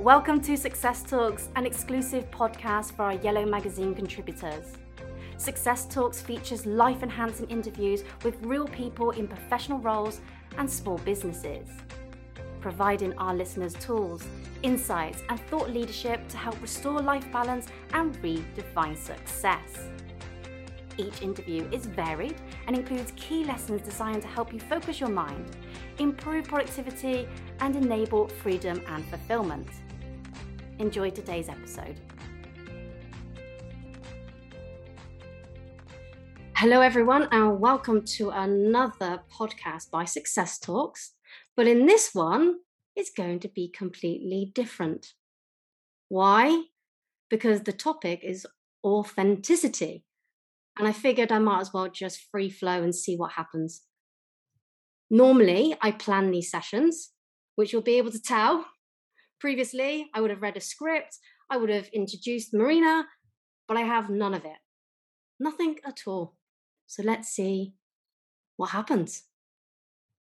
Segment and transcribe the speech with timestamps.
[0.00, 4.72] Welcome to Success Talks, an exclusive podcast for our Yellow Magazine contributors.
[5.36, 10.20] Success Talks features life enhancing interviews with real people in professional roles
[10.58, 11.68] and small businesses,
[12.60, 14.26] providing our listeners tools,
[14.64, 19.90] insights, and thought leadership to help restore life balance and redefine success.
[20.98, 22.34] Each interview is varied
[22.66, 25.56] and includes key lessons designed to help you focus your mind,
[25.98, 27.28] improve productivity,
[27.60, 29.68] and enable freedom and fulfillment.
[30.78, 32.00] Enjoy today's episode.
[36.56, 41.12] Hello, everyone, and welcome to another podcast by Success Talks.
[41.56, 42.56] But in this one,
[42.96, 45.14] it's going to be completely different.
[46.08, 46.64] Why?
[47.28, 48.46] Because the topic is
[48.84, 50.04] authenticity.
[50.78, 53.82] And I figured I might as well just free flow and see what happens.
[55.10, 57.10] Normally, I plan these sessions,
[57.56, 58.66] which you'll be able to tell.
[59.40, 61.18] Previously, I would have read a script,
[61.50, 63.06] I would have introduced Marina,
[63.68, 64.56] but I have none of it.
[65.38, 66.36] Nothing at all.
[66.86, 67.74] So let's see
[68.56, 69.24] what happens.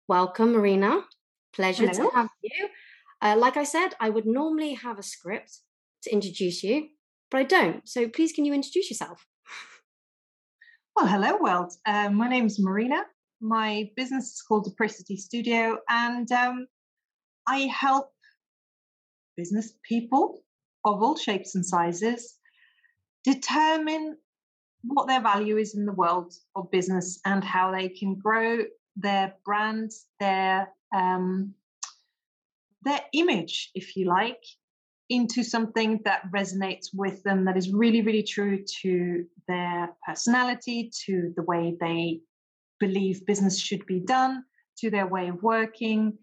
[0.09, 1.05] Welcome, Marina.
[1.53, 2.11] Pleasure Hello.
[2.11, 2.69] to have you.
[3.23, 5.59] Uh, like I said, I would normally have a script
[6.03, 6.89] to introduce you,
[7.31, 7.89] but I don't.
[7.89, 9.27] So please, can you introduce yourself?
[10.97, 11.73] Well, hello, world.
[11.87, 13.05] Um, my name is Marina.
[13.41, 16.67] My business is called Apricity Studio, and um,
[17.47, 18.13] I help
[19.37, 20.43] business people
[20.85, 22.37] of all shapes and sizes
[23.25, 24.17] determine
[24.83, 28.65] what their value is in the world of business and how they can grow
[28.97, 31.55] their brand, their um,
[32.83, 34.43] their image, if you like,
[35.11, 41.33] into something that resonates with them, that is really, really true to their personality, to
[41.37, 42.21] the way they
[42.81, 44.45] believe business should be done,
[44.79, 46.19] to their way of working,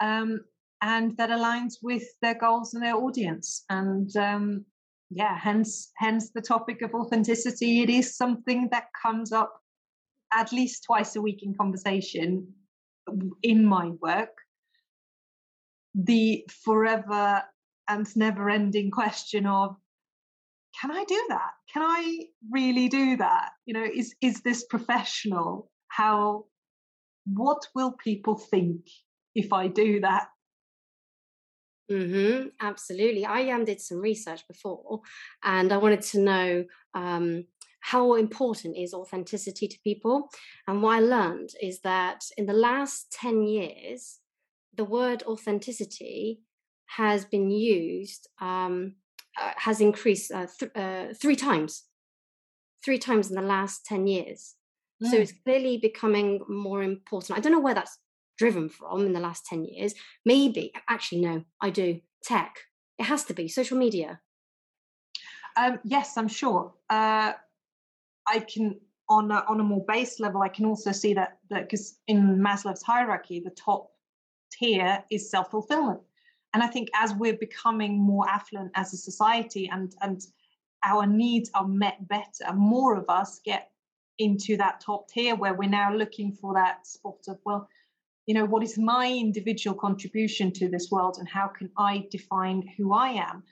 [0.00, 0.40] um,
[0.82, 3.64] and that aligns with their goals and their audience.
[3.70, 4.64] And um,
[5.10, 7.80] yeah, hence hence the topic of authenticity.
[7.80, 9.60] It is something that comes up
[10.32, 12.46] at least twice a week in conversation
[13.42, 14.36] in my work.
[15.94, 17.42] The forever
[17.88, 19.76] and never ending question of
[20.80, 21.50] can I do that?
[21.72, 23.50] Can I really do that?
[23.66, 25.70] You know, is is this professional?
[25.90, 26.46] How
[27.26, 28.86] what will people think
[29.34, 30.28] if I do that?
[31.90, 33.26] Mm-hmm, absolutely.
[33.26, 35.00] I um, did some research before
[35.42, 36.64] and I wanted to know
[36.94, 37.44] um,
[37.80, 40.30] how important is authenticity to people.
[40.68, 44.20] And what I learned is that in the last 10 years,
[44.76, 46.42] the word authenticity
[46.96, 48.94] has been used, um,
[49.40, 51.84] uh, has increased uh, th- uh, three times,
[52.84, 54.54] three times in the last 10 years.
[55.02, 55.10] Mm.
[55.10, 57.38] So it's clearly becoming more important.
[57.38, 57.98] I don't know where that's
[58.38, 59.94] driven from in the last 10 years.
[60.24, 62.00] Maybe, actually, no, I do.
[62.22, 62.56] Tech.
[62.98, 64.20] It has to be social media.
[65.56, 66.72] Um, yes, I'm sure.
[66.88, 67.32] Uh,
[68.26, 71.98] I can, on a, on a more base level, I can also see that because
[72.06, 73.90] in Maslow's hierarchy, the top
[74.52, 76.00] tier is self fulfillment.
[76.52, 80.20] And I think as we're becoming more affluent as a society and, and
[80.84, 83.70] our needs are met better, more of us get
[84.20, 87.68] into that top tier where we're now looking for that spot of, well,
[88.26, 92.62] you know what is my individual contribution to this world and how can i define
[92.76, 93.42] who i am?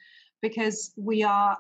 [0.41, 1.59] Because we are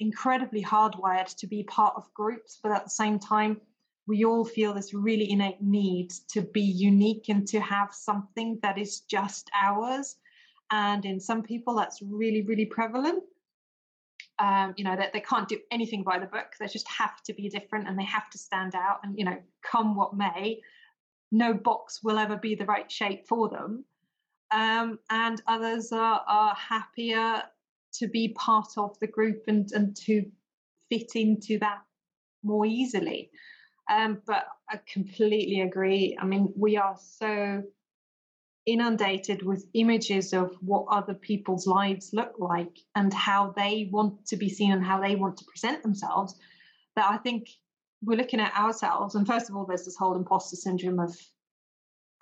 [0.00, 3.60] incredibly hardwired to be part of groups but at the same time
[4.08, 8.76] we all feel this really innate need to be unique and to have something that
[8.76, 10.16] is just ours.
[10.72, 13.22] And in some people that's really really prevalent
[14.42, 17.32] um, you know that they can't do anything by the book they just have to
[17.32, 20.60] be different and they have to stand out and you know come what may
[21.32, 23.84] no box will ever be the right shape for them.
[24.52, 27.42] Um, and others are, are happier
[27.94, 30.24] to be part of the group and, and to
[30.90, 31.78] fit into that
[32.44, 33.30] more easily.
[33.90, 36.16] Um, but I completely agree.
[36.20, 37.62] I mean, we are so
[38.66, 44.36] inundated with images of what other people's lives look like and how they want to
[44.36, 46.38] be seen and how they want to present themselves
[46.96, 47.48] that I think
[48.02, 51.16] we're looking at ourselves, and first of all, there's this whole imposter syndrome of,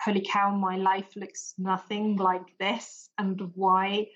[0.00, 4.06] holy cow, my life looks nothing like this, and why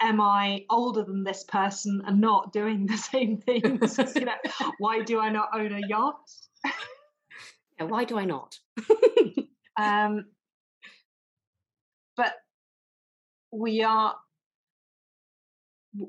[0.00, 3.98] am I older than this person and not doing the same things?
[4.16, 4.32] you know,
[4.78, 6.20] why do I not own a yacht?
[6.64, 8.58] yeah, why do I not?
[9.78, 10.26] um,
[12.18, 12.34] but
[13.50, 14.14] we are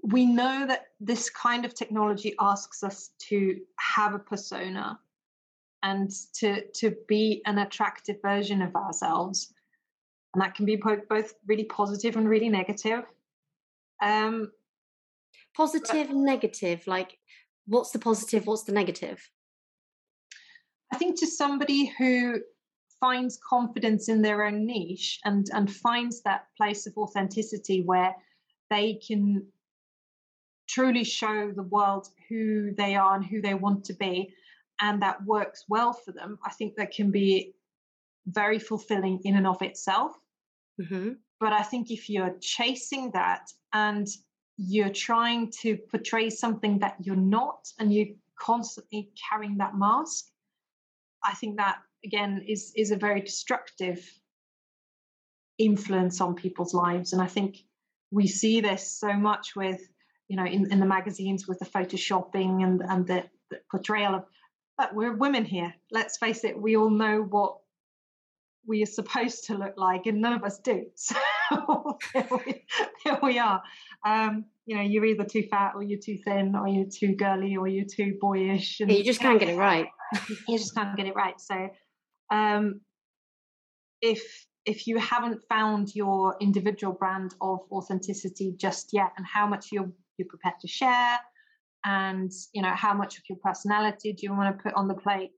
[0.03, 4.99] we know that this kind of technology asks us to have a persona
[5.83, 9.53] and to to be an attractive version of ourselves
[10.33, 13.03] and that can be both, really positive and really negative
[14.01, 14.51] Um,
[15.55, 16.85] positive but, and negative.
[16.87, 17.17] Like,
[17.65, 18.45] what's the positive?
[18.45, 19.19] What's the negative?
[20.93, 22.41] I think to somebody who
[22.99, 28.15] finds confidence in their own niche and and finds that place of authenticity where
[28.69, 29.45] they can
[30.67, 34.31] truly show the world who they are and who they want to be
[34.81, 37.53] and that works well for them i think that can be
[38.27, 40.13] very fulfilling in and of itself
[40.79, 41.11] mm-hmm.
[41.39, 44.07] but i think if you're chasing that and
[44.57, 50.25] you're trying to portray something that you're not and you're constantly carrying that mask
[51.23, 53.99] i think that again is is a very destructive
[55.57, 57.13] influence on people's lives.
[57.13, 57.57] And i think
[58.11, 59.81] we see this so much with
[60.27, 64.25] you know in, in the magazines with the photoshopping and and the, the portrayal of
[64.77, 65.73] but we're women here.
[65.91, 67.57] Let's face it we all know what
[68.67, 70.85] we are supposed to look like and none of us do.
[71.51, 72.63] So there, we,
[73.03, 73.63] there we are.
[74.05, 77.55] Um, you know you're either too fat or you're too thin or you're too girly
[77.57, 79.87] or you're too boyish and you just can't get it right.
[80.47, 81.41] you just can't get it right.
[81.41, 81.69] So
[82.31, 82.81] um,
[84.01, 89.67] if if you haven't found your individual brand of authenticity just yet and how much
[89.71, 91.17] you're you're prepared to share
[91.85, 94.93] and you know how much of your personality do you want to put on the
[94.93, 95.31] plate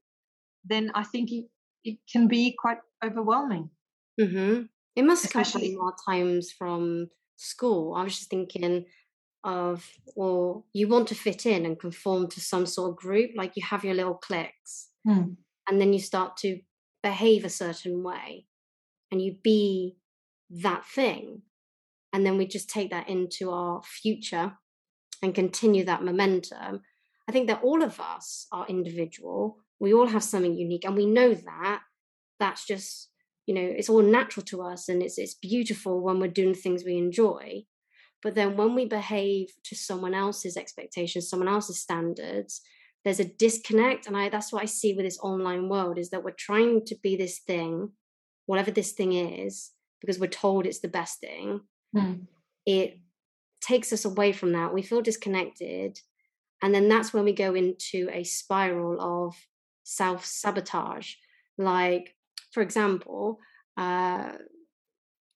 [0.65, 1.45] then i think it,
[1.83, 3.69] it can be quite overwhelming
[4.19, 4.63] mm-hmm.
[4.95, 8.85] it must Especially, come more times from school i was just thinking
[9.43, 13.53] of well you want to fit in and conform to some sort of group like
[13.55, 15.33] you have your little cliques hmm.
[15.67, 16.59] and then you start to
[17.03, 18.45] behave a certain way
[19.11, 19.97] and you be
[20.49, 21.41] that thing
[22.13, 24.53] and then we just take that into our future
[25.21, 26.81] and continue that momentum.
[27.27, 29.57] I think that all of us are individual.
[29.79, 31.81] We all have something unique and we know that.
[32.39, 33.09] That's just
[33.45, 36.83] you know it's all natural to us and it's it's beautiful when we're doing things
[36.83, 37.63] we enjoy.
[38.23, 42.61] But then when we behave to someone else's expectations someone else's standards
[43.03, 46.23] there's a disconnect and i that's what i see with this online world is that
[46.23, 47.89] we're trying to be this thing
[48.45, 49.71] whatever this thing is
[50.01, 51.61] because we're told it's the best thing.
[51.95, 52.27] Mm.
[52.65, 52.99] it
[53.61, 54.73] takes us away from that.
[54.73, 55.99] We feel disconnected
[56.61, 59.35] and then that's when we go into a spiral of
[59.83, 61.13] self sabotage
[61.57, 62.15] like
[62.51, 63.39] for example
[63.77, 64.31] uh,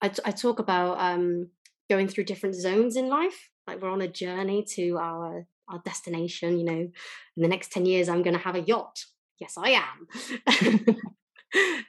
[0.02, 1.48] I, t- I talk about um,
[1.88, 3.50] going through different zones in life.
[3.66, 6.92] Like we're on a journey to our our destination you know in
[7.36, 9.04] the next 10 years i'm going to have a yacht.
[9.40, 10.96] Yes i am.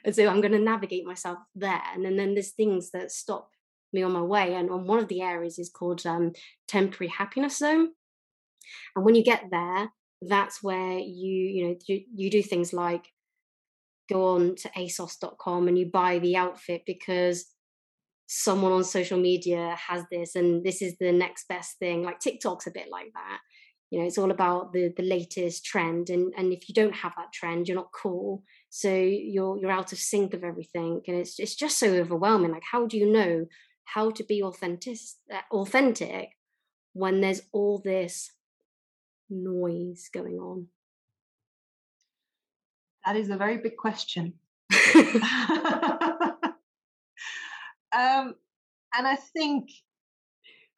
[0.04, 1.82] And so i'm going to navigate myself there.
[1.94, 3.50] And then, then there's things that stop
[3.92, 4.54] me on my way.
[4.54, 6.32] And on one of the areas is called um,
[6.66, 7.88] temporary happiness zone.
[8.94, 9.88] And when you get there
[10.22, 13.06] that's where you you know you, you do things like
[14.08, 17.46] go on to asos.com and you buy the outfit because
[18.26, 22.02] someone on social media has this and this is the next best thing.
[22.02, 23.38] Like tiktok's a bit like that
[23.90, 27.12] you know it's all about the the latest trend and and if you don't have
[27.16, 28.42] that trend you're not cool.
[28.70, 32.52] So you're you're out of sync of everything and it's it's just so overwhelming.
[32.52, 33.46] Like how do you know
[33.84, 34.98] how to be authentic
[35.32, 36.30] uh, authentic
[36.92, 38.32] when there's all this
[39.30, 40.66] noise going on?
[43.06, 44.34] That is a very big question.
[47.92, 48.34] Um,
[48.94, 49.70] and i think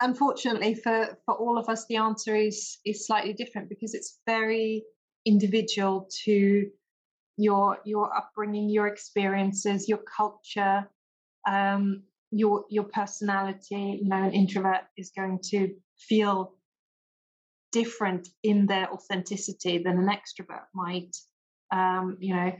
[0.00, 4.82] unfortunately for for all of us the answer is is slightly different because it's very
[5.26, 6.66] individual to
[7.36, 10.88] your your upbringing your experiences your culture
[11.48, 14.00] um, your your personality.
[14.02, 16.54] You know an introvert is going to feel
[17.72, 21.16] different in their authenticity than an extrovert might.
[21.72, 22.52] Um, you know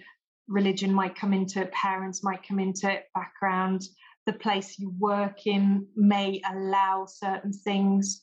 [0.48, 3.82] religion might come into it parents might come into it background
[4.30, 8.22] the place you work in may allow certain things.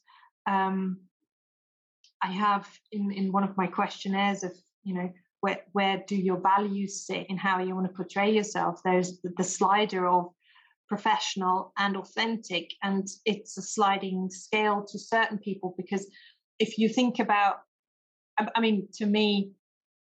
[0.50, 1.00] Um,
[2.24, 5.12] I have in, in one of my questionnaires of, you know,
[5.42, 8.80] where, where do your values sit in how you want to portray yourself?
[8.86, 10.32] There's the, the slider of
[10.88, 16.10] professional and authentic, and it's a sliding scale to certain people because
[16.58, 17.58] if you think about,
[18.40, 19.52] I mean, to me,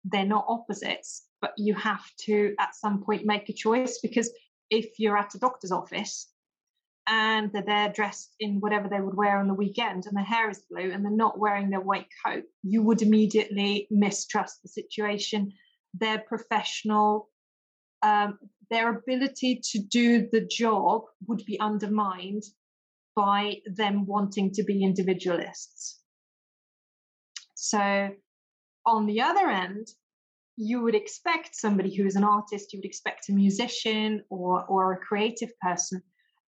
[0.06, 4.32] they're not opposites, but you have to at some point make a choice because
[4.69, 6.27] if you're at a doctor's office
[7.07, 10.49] and they're there dressed in whatever they would wear on the weekend and their hair
[10.49, 15.51] is blue and they're not wearing their white coat, you would immediately mistrust the situation.
[15.95, 17.29] Their professional,
[18.03, 18.38] um,
[18.69, 22.43] their ability to do the job would be undermined
[23.15, 25.99] by them wanting to be individualists.
[27.55, 28.11] So,
[28.85, 29.88] on the other end,
[30.61, 34.91] you would expect somebody who is an artist, you would expect a musician or, or
[34.91, 36.01] a creative person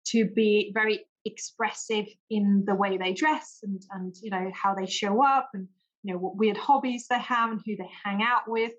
[0.09, 4.87] to be very expressive in the way they dress and and you know how they
[4.87, 5.69] show up and
[6.03, 8.73] you know what weird hobbies they have and who they hang out with.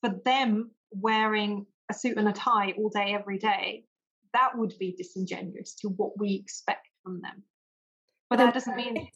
[0.00, 3.84] For them wearing a suit and a tie all day every day
[4.32, 7.42] that would be disingenuous to what we expect from them.
[8.30, 9.08] But that doesn't mean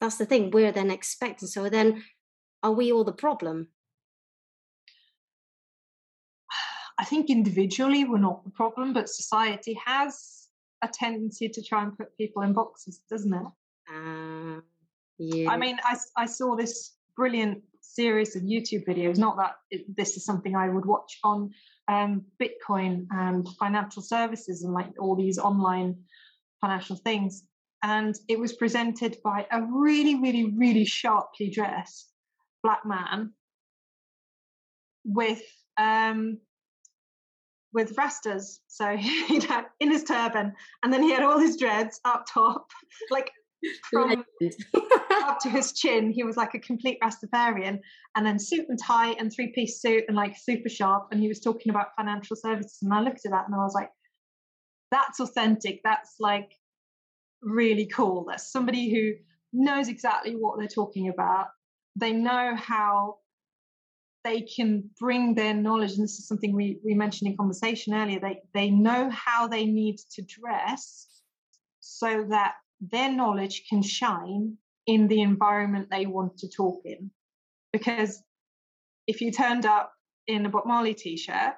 [0.00, 2.02] that's the thing we're then expecting so then
[2.62, 3.68] are we all the problem
[6.98, 10.44] i think individually we're not the problem but society has
[10.84, 13.46] a tendency to try and put people in boxes, doesn't it?
[13.90, 14.60] Uh,
[15.18, 15.50] yeah.
[15.50, 19.18] I mean, I, I saw this brilliant series of YouTube videos.
[19.18, 21.50] Not that it, this is something I would watch on
[21.88, 25.96] um, Bitcoin and financial services and like all these online
[26.60, 27.44] financial things.
[27.82, 32.10] And it was presented by a really, really, really sharply dressed
[32.62, 33.32] black man
[35.04, 35.42] with
[35.76, 36.38] um,
[37.74, 38.60] with rastas.
[38.68, 42.70] So he had in his turban, and then he had all his dreads up top,
[43.10, 43.30] like
[43.90, 44.24] from
[45.10, 46.10] up to his chin.
[46.10, 47.80] He was like a complete Rastafarian,
[48.16, 51.08] and then suit and tie and three piece suit and like super sharp.
[51.10, 53.74] And he was talking about financial services, and I looked at that and I was
[53.74, 53.90] like,
[54.90, 55.80] "That's authentic.
[55.84, 56.52] That's like
[57.42, 58.24] really cool.
[58.28, 59.12] That's somebody who
[59.52, 61.48] knows exactly what they're talking about.
[61.96, 63.18] They know how
[64.24, 68.18] they can bring their knowledge, and this is something we, we mentioned in conversation earlier,
[68.18, 71.06] they, they know how they need to dress
[71.80, 77.10] so that their knowledge can shine in the environment they want to talk in.
[77.72, 78.22] Because
[79.06, 79.92] if you turned up
[80.26, 81.54] in a Bob Marley t shirt,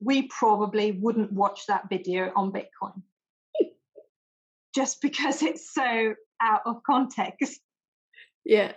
[0.00, 3.02] we probably wouldn't watch that video on Bitcoin
[4.74, 7.60] just because it's so out of context.
[8.44, 8.72] Yeah.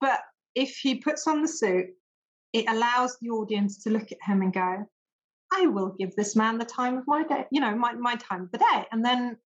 [0.00, 0.20] But
[0.54, 1.86] if he puts on the suit,
[2.52, 4.86] it allows the audience to look at him and go,
[5.52, 8.42] I will give this man the time of my day, you know, my, my time
[8.42, 8.84] of the day.
[8.92, 9.36] And then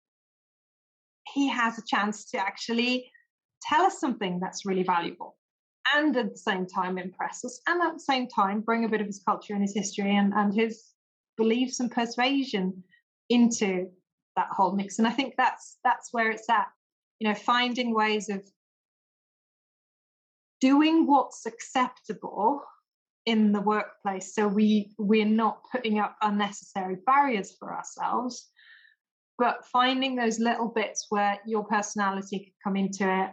[1.33, 3.09] he has a chance to actually
[3.61, 5.35] tell us something that's really valuable
[5.93, 9.01] and at the same time impress us and at the same time bring a bit
[9.01, 10.83] of his culture and his history and, and his
[11.37, 12.83] beliefs and persuasion
[13.29, 13.87] into
[14.35, 14.99] that whole mix.
[14.99, 16.67] And I think that's that's where it's at.
[17.19, 18.43] You know, finding ways of
[20.61, 22.61] doing what's acceptable
[23.25, 24.33] in the workplace.
[24.33, 28.49] So we we're not putting up unnecessary barriers for ourselves
[29.37, 33.31] but finding those little bits where your personality can come into it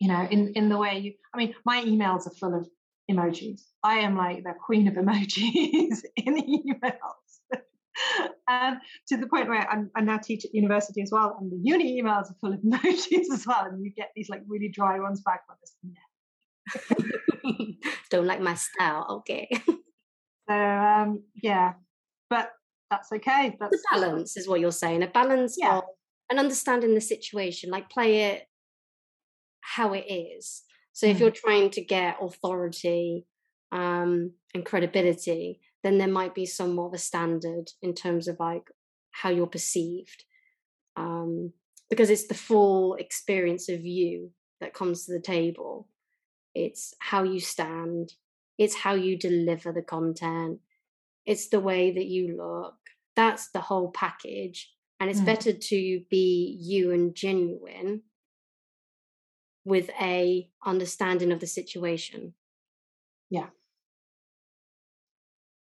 [0.00, 2.68] you know in in the way you i mean my emails are full of
[3.10, 3.62] emojis.
[3.82, 7.21] I am like the queen of emojis in emails
[8.48, 11.60] and to the point where I'm, i now teach at university as well and the
[11.62, 14.98] uni emails are full of emojis as well and you get these like really dry
[14.98, 15.76] ones back like this
[18.10, 19.06] Don't like my style.
[19.20, 19.48] Okay.
[20.48, 21.74] so um, yeah,
[22.30, 22.50] but
[22.90, 23.56] that's okay.
[23.58, 25.02] That's the balance is what you're saying.
[25.02, 25.78] A balance yeah.
[25.78, 25.84] of
[26.30, 28.44] and understanding the situation, like play it
[29.60, 30.62] how it is.
[30.92, 31.10] So mm.
[31.10, 33.26] if you're trying to get authority
[33.70, 38.70] um, and credibility, then there might be somewhat of a standard in terms of like
[39.10, 40.24] how you're perceived.
[40.96, 41.52] Um,
[41.90, 45.88] because it's the full experience of you that comes to the table
[46.54, 48.12] it's how you stand,
[48.58, 50.60] it's how you deliver the content,
[51.24, 52.74] it's the way that you look.
[53.16, 54.72] That's the whole package.
[55.00, 55.26] And it's mm.
[55.26, 58.02] better to be you and genuine
[59.64, 62.34] with a understanding of the situation.
[63.30, 63.48] Yeah.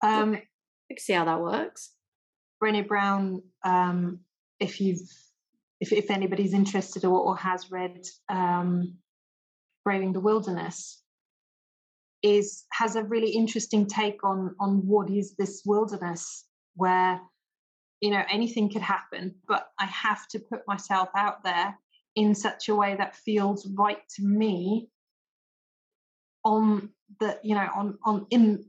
[0.02, 0.34] Um.
[0.34, 1.90] You can see how that works.
[2.62, 4.20] Brené Brown, um,
[4.60, 5.00] if you've
[5.80, 8.94] if, if anybody's interested or, or has read um,
[9.84, 11.02] braving the wilderness
[12.22, 16.44] is has a really interesting take on on what is this wilderness
[16.76, 17.20] where
[18.00, 21.76] you know anything could happen but i have to put myself out there
[22.14, 24.88] in such a way that feels right to me
[26.44, 28.64] on the you know on on in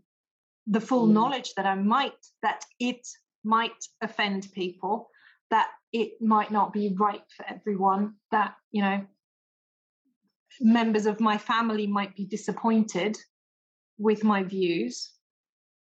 [0.67, 1.13] the full mm.
[1.13, 3.07] knowledge that i might that it
[3.43, 5.09] might offend people
[5.49, 9.05] that it might not be right for everyone that you know
[10.61, 13.17] members of my family might be disappointed
[13.97, 15.11] with my views,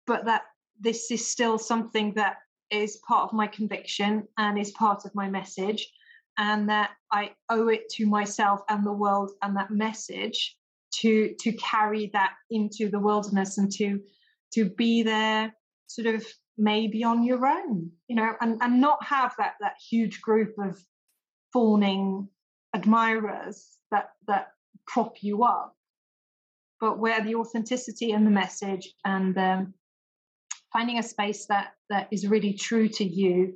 [0.07, 0.43] but that
[0.79, 2.37] this is still something that
[2.71, 5.91] is part of my conviction and is part of my message,
[6.37, 10.55] and that I owe it to myself and the world and that message
[10.91, 13.99] to to carry that into the wilderness and to
[14.53, 15.53] to be there
[15.87, 16.25] sort of
[16.57, 20.77] maybe on your own you know and and not have that that huge group of
[21.53, 22.27] fawning
[22.73, 24.49] admirers that that
[24.87, 25.75] prop you up.
[26.79, 29.73] But where the authenticity and the message and um,
[30.71, 33.55] finding a space that that is really true to you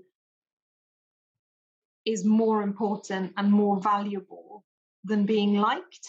[2.06, 4.66] is more important and more valuable
[5.06, 6.08] than being liked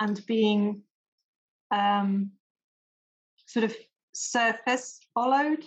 [0.00, 0.82] and being
[1.70, 2.32] um,
[3.46, 3.76] sort of
[4.18, 5.64] surface followed.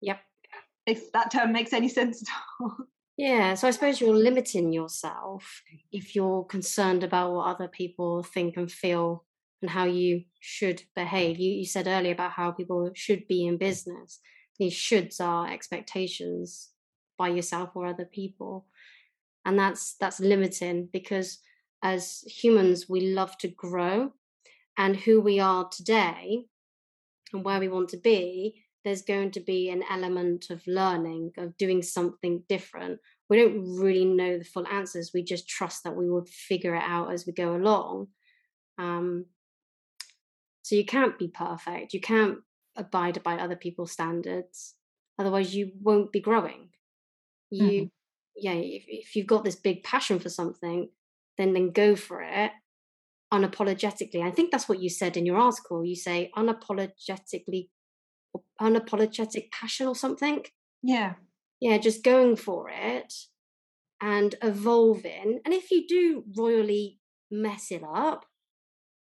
[0.00, 0.20] Yep.
[0.86, 2.28] If that term makes any sense at
[2.60, 2.76] all.
[3.16, 5.62] Yeah, so I suppose you're limiting yourself
[5.92, 9.24] if you're concerned about what other people think and feel
[9.62, 11.38] and how you should behave.
[11.38, 14.18] You, you said earlier about how people should be in business.
[14.58, 16.70] These shoulds are expectations
[17.16, 18.66] by yourself or other people.
[19.44, 21.38] And that's that's limiting because
[21.82, 24.12] as humans we love to grow
[24.76, 26.46] and who we are today
[27.32, 31.56] and where we want to be there's going to be an element of learning, of
[31.56, 33.00] doing something different.
[33.30, 35.12] We don't really know the full answers.
[35.14, 38.08] We just trust that we will figure it out as we go along.
[38.78, 39.24] Um,
[40.62, 41.94] so you can't be perfect.
[41.94, 42.38] You can't
[42.76, 44.74] abide by other people's standards.
[45.18, 46.68] Otherwise, you won't be growing.
[47.50, 47.84] You, mm-hmm.
[48.36, 50.90] yeah, if, if you've got this big passion for something,
[51.38, 52.52] then then go for it
[53.34, 54.22] unapologetically.
[54.22, 55.84] I think that's what you said in your article.
[55.84, 57.68] You say unapologetically
[58.60, 60.44] unapologetic passion or something.
[60.82, 61.14] Yeah.
[61.60, 63.12] Yeah, just going for it
[64.00, 65.40] and evolving.
[65.44, 66.98] And if you do royally
[67.30, 68.26] mess it up,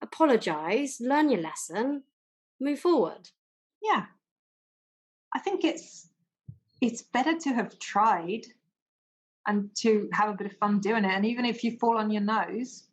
[0.02, 2.04] apologize, learn your lesson,
[2.60, 3.30] move forward.
[3.82, 4.06] Yeah.
[5.34, 6.10] I think it's
[6.82, 8.46] it's better to have tried
[9.48, 11.12] and to have a bit of fun doing it.
[11.12, 12.88] And even if you fall on your nose,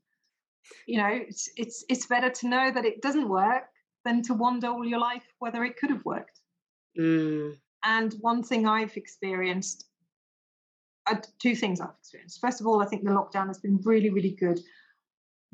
[0.87, 3.65] you know, it's it's it's better to know that it doesn't work
[4.05, 6.41] than to wonder all your life whether it could have worked.
[6.99, 7.57] Mm.
[7.85, 9.87] And one thing I've experienced,
[11.11, 12.41] uh, two things I've experienced.
[12.41, 14.61] First of all, I think the lockdown has been really, really good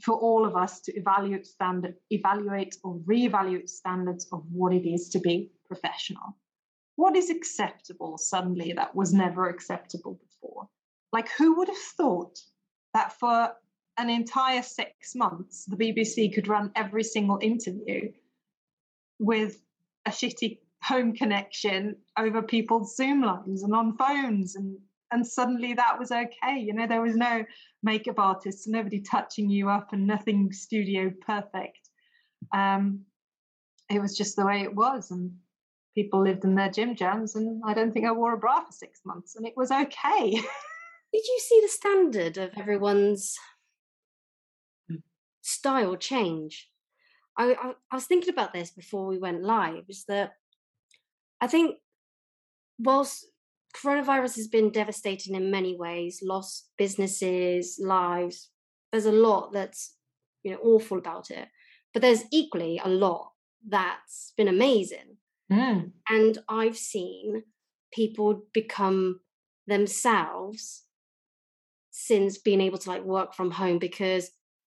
[0.03, 5.09] for all of us to evaluate standard, evaluate or reevaluate standards of what it is
[5.11, 6.37] to be professional.
[6.97, 10.69] What is acceptable suddenly that was never acceptable before?
[11.12, 12.38] Like, who would have thought
[12.95, 13.53] that for
[13.99, 18.12] an entire six months, the BBC could run every single interview
[19.18, 19.61] with
[20.07, 24.79] a shitty home connection over people's Zoom lines and on phones and
[25.11, 26.59] and suddenly that was okay.
[26.59, 27.42] You know, there was no
[27.83, 31.88] makeup artist, nobody touching you up and nothing studio perfect.
[32.53, 33.07] Um,
[33.90, 35.33] it was just the way it was and
[35.94, 38.73] people lived in their gym jams and I don't think I wore a bra for
[38.73, 40.31] six months and it was okay.
[41.12, 43.35] Did you see the standard of everyone's
[45.49, 46.71] style change?
[47.37, 49.85] I, I, I was thinking about this before we went live.
[49.89, 50.33] Is that
[51.41, 51.77] I think
[52.79, 53.27] whilst
[53.77, 58.51] coronavirus has been devastating in many ways, lost businesses, lives,
[58.91, 59.95] there's a lot that's
[60.43, 61.49] you know awful about it.
[61.93, 63.33] But there's equally a lot
[63.67, 65.17] that's been amazing.
[65.51, 65.93] Mm.
[66.09, 67.45] And I've seen
[67.93, 69.21] people become
[69.67, 70.85] themselves
[71.91, 74.31] since being able to like work from home because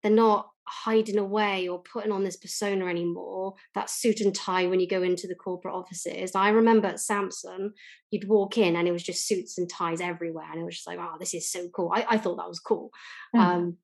[0.03, 4.81] they're not hiding away or putting on this persona anymore that suit and tie when
[4.81, 6.35] you go into the corporate offices.
[6.35, 7.71] I remember at samsung
[8.11, 10.87] you'd walk in and it was just suits and ties everywhere and it was just
[10.87, 11.91] like oh this is so cool.
[11.95, 12.91] I, I thought that was cool.
[13.35, 13.41] Mm.
[13.41, 13.77] um,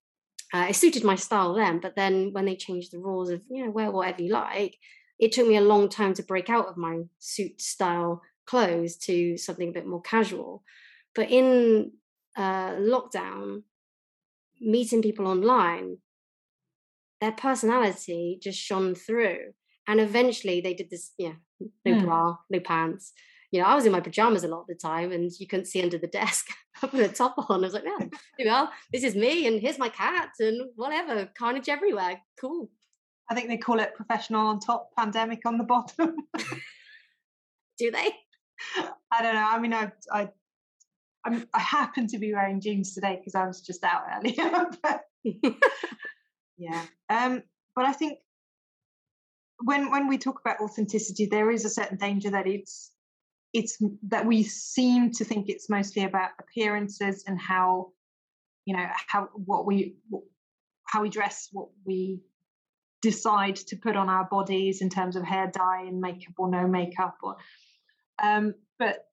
[0.53, 3.65] uh, it suited my style then but then when they changed the rules of you
[3.65, 4.77] know wear whatever you like
[5.19, 9.37] it took me a long time to break out of my suit style clothes to
[9.37, 10.63] something a bit more casual.
[11.15, 11.93] But in
[12.37, 13.63] uh, lockdown
[14.61, 15.99] meeting people online
[17.21, 19.53] their personality just shone through.
[19.87, 21.35] And eventually they did this, yeah,
[21.85, 22.05] no mm.
[22.05, 23.13] bra, no pants.
[23.51, 25.67] You know, I was in my pajamas a lot of the time and you couldn't
[25.67, 26.49] see under the desk.
[26.83, 27.61] I put a top on.
[27.61, 28.07] I was like, yeah,
[28.39, 32.21] you know, this is me and here's my cat and whatever, carnage everywhere.
[32.41, 32.71] Cool.
[33.31, 36.17] I think they call it professional on top, pandemic on the bottom.
[37.79, 38.11] Do they?
[39.11, 39.49] I don't know.
[39.49, 40.29] I mean, I, I,
[41.25, 44.69] I'm, i happen to be wearing jeans today because I was just out earlier.
[46.57, 46.85] Yeah.
[47.09, 47.43] Um,
[47.75, 48.19] but I think
[49.63, 52.93] when when we talk about authenticity, there is a certain danger that it's
[53.53, 57.93] it's that we seem to think it's mostly about appearances and how
[58.65, 59.97] you know how what we
[60.87, 62.21] how we dress, what we
[63.03, 66.67] decide to put on our bodies in terms of hair dye and makeup or no
[66.67, 67.37] makeup or
[68.23, 69.05] um, but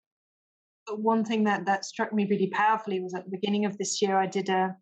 [0.96, 4.18] one thing that that struck me really powerfully was at the beginning of this year
[4.18, 4.76] i did a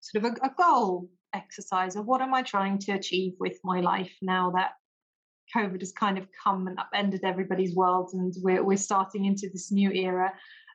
[0.00, 3.80] sort of a, a goal exercise of what am I trying to achieve with my
[3.80, 4.72] life now that
[5.54, 9.70] COVID has kind of come and upended everybody's world and we're, we're starting into this
[9.70, 10.32] new era.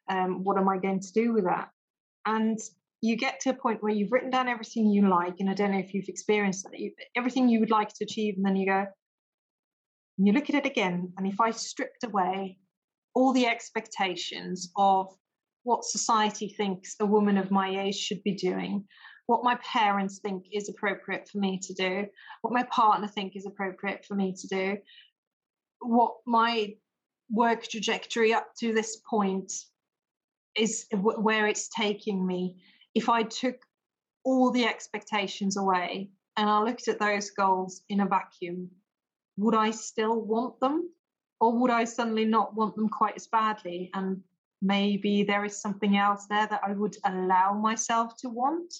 [0.09, 1.69] Um, what am I going to do with that?
[2.25, 2.59] And
[3.01, 5.71] you get to a point where you've written down everything you like, and I don't
[5.71, 8.85] know if you've experienced that, everything you would like to achieve, and then you go,
[10.17, 12.57] and you look at it again, and if I stripped away
[13.15, 15.07] all the expectations of
[15.63, 18.85] what society thinks a woman of my age should be doing,
[19.29, 22.07] what my parents think is appropriate for me to do,
[22.41, 24.75] what my partner think is appropriate for me to do,
[25.81, 26.73] what my
[27.29, 29.53] work trajectory up to this point
[30.57, 32.55] is where it's taking me.
[32.95, 33.57] If I took
[34.25, 38.67] all the expectations away and I looked at those goals in a vacuum,
[39.37, 40.89] would I still want them?
[41.39, 43.91] Or would I suddenly not want them quite as badly?
[43.93, 44.23] And
[44.63, 48.73] maybe there is something else there that I would allow myself to want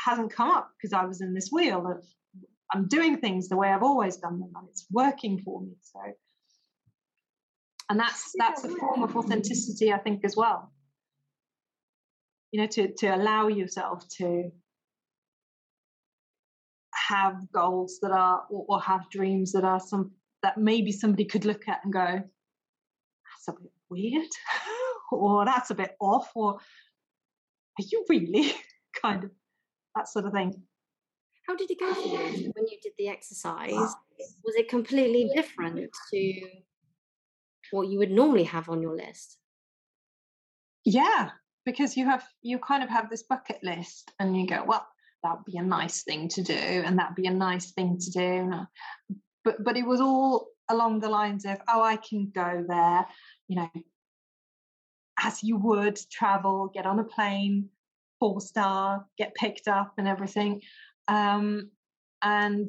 [0.00, 2.04] hasn't come up because I was in this wheel of
[2.72, 5.74] I'm doing things the way I've always done them and it's working for me.
[5.82, 6.00] So
[7.90, 10.72] and that's that's a form of authenticity, I think, as well.
[12.52, 14.50] You know, to to allow yourself to
[17.08, 21.44] have goals that are or, or have dreams that are some that maybe somebody could
[21.44, 24.28] look at and go, that's a bit weird,
[25.12, 28.52] or that's a bit off, or are you really
[29.02, 29.30] kind of
[29.94, 30.62] that sort of thing.
[31.46, 33.72] How did it go for you when you did the exercise?
[33.72, 36.40] Was it completely different to
[37.70, 39.38] what you would normally have on your list?
[40.84, 41.30] Yeah,
[41.64, 44.86] because you have you kind of have this bucket list and you go, well,
[45.22, 48.10] that would be a nice thing to do and that'd be a nice thing to
[48.10, 48.52] do.
[49.44, 53.06] But but it was all along the lines of, oh, I can go there,
[53.48, 53.70] you know,
[55.18, 57.68] as you would travel, get on a plane,
[58.20, 60.62] four star, get picked up and everything.
[61.08, 61.70] Um,
[62.22, 62.68] and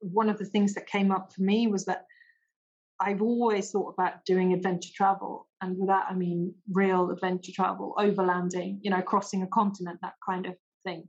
[0.00, 2.06] one of the things that came up for me was that
[3.00, 5.48] I've always thought about doing adventure travel.
[5.62, 10.14] And with that, I mean real adventure travel, overlanding, you know, crossing a continent, that
[10.24, 10.54] kind of
[10.84, 11.08] thing.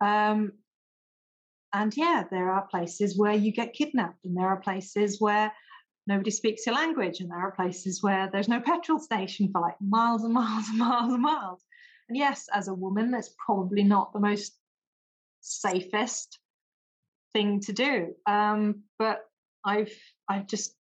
[0.00, 0.52] Um,
[1.74, 5.52] and yeah, there are places where you get kidnapped, and there are places where
[6.06, 9.80] nobody speaks your language, and there are places where there's no petrol station for like
[9.80, 11.64] miles and miles and miles and miles.
[12.14, 14.56] Yes, as a woman, that's probably not the most
[15.40, 16.38] safest
[17.32, 18.14] thing to do.
[18.26, 19.20] Um, but
[19.64, 19.92] I've
[20.28, 20.74] I've just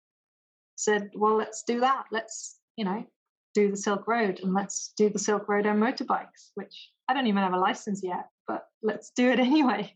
[0.76, 2.06] said, well, let's do that.
[2.12, 3.06] Let's you know
[3.54, 7.28] do the Silk Road and let's do the Silk Road on motorbikes, which I don't
[7.28, 9.94] even have a license yet, but let's do it anyway.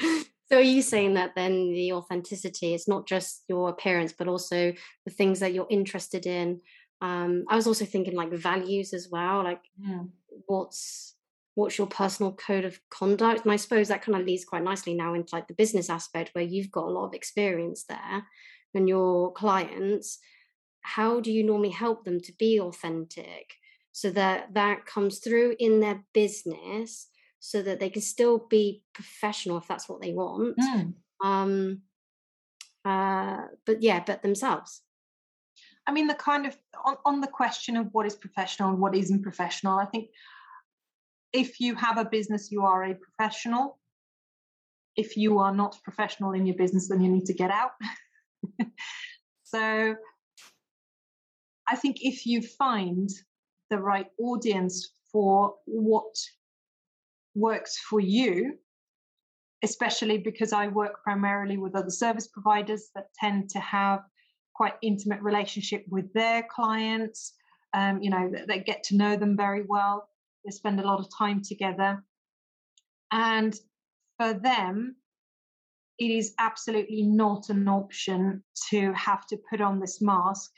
[0.00, 4.74] so are you saying that then the authenticity is not just your appearance, but also
[5.06, 6.60] the things that you're interested in?
[7.04, 10.04] Um, I was also thinking like values as well, like yeah.
[10.46, 11.14] what's
[11.54, 14.92] what's your personal code of conduct and i suppose that kind of leads quite nicely
[14.92, 18.26] now into like the business aspect where you've got a lot of experience there
[18.74, 20.18] and your clients
[20.80, 23.54] how do you normally help them to be authentic
[23.92, 29.58] so that that comes through in their business so that they can still be professional
[29.58, 30.92] if that's what they want mm.
[31.24, 31.82] um
[32.84, 34.80] uh but yeah but themselves
[35.86, 38.94] i mean the kind of on, on the question of what is professional and what
[38.94, 40.08] isn't professional i think
[41.34, 43.78] if you have a business, you are a professional.
[44.96, 47.72] If you are not professional in your business, then you need to get out.
[49.42, 49.96] so
[51.66, 53.10] I think if you find
[53.68, 56.14] the right audience for what
[57.34, 58.56] works for you,
[59.64, 64.02] especially because I work primarily with other service providers that tend to have
[64.54, 67.34] quite intimate relationship with their clients,
[67.74, 70.08] um, you know, they get to know them very well.
[70.44, 72.02] They spend a lot of time together.
[73.10, 73.58] And
[74.18, 74.96] for them,
[75.98, 80.52] it is absolutely not an option to have to put on this mask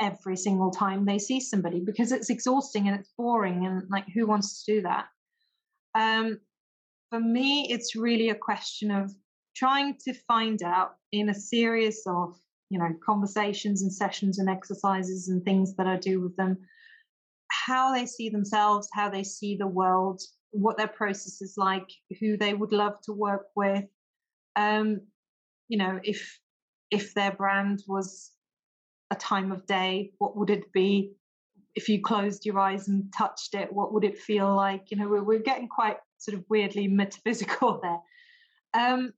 [0.00, 4.26] every single time they see somebody because it's exhausting and it's boring and like who
[4.26, 5.06] wants to do that?
[5.94, 6.38] Um,
[7.10, 9.12] for me it's really a question of
[9.56, 12.38] trying to find out in a series of
[12.70, 16.58] you know conversations and sessions and exercises and things that i do with them
[17.48, 21.88] how they see themselves, how they see the world, what their process is like,
[22.20, 23.84] who they would love to work with.
[24.56, 25.00] Um,
[25.68, 26.40] you know, if
[26.90, 28.30] if their brand was
[29.10, 31.12] a time of day, what would it be?
[31.74, 34.90] If you closed your eyes and touched it, what would it feel like?
[34.90, 38.00] You know, we're, we're getting quite sort of weirdly metaphysical there.
[38.82, 39.12] Um,